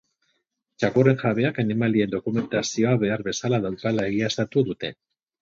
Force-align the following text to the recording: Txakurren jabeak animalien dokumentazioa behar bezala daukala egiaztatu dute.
Txakurren 0.83 1.19
jabeak 1.23 1.59
animalien 1.63 2.15
dokumentazioa 2.15 2.95
behar 3.05 3.25
bezala 3.29 3.61
daukala 3.67 4.09
egiaztatu 4.15 4.67
dute. 4.73 4.93